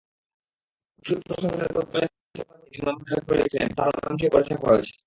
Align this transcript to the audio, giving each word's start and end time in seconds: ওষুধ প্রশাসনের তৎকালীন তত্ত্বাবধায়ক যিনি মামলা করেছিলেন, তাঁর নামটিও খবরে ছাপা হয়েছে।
ওষুধ 0.99 1.19
প্রশাসনের 1.27 1.69
তৎকালীন 1.75 2.09
তত্ত্বাবধায়ক 2.09 2.61
যিনি 2.65 2.81
মামলা 2.87 3.17
করেছিলেন, 3.29 3.69
তাঁর 3.77 3.91
নামটিও 4.03 4.29
খবরে 4.31 4.45
ছাপা 4.49 4.67
হয়েছে। 4.71 4.93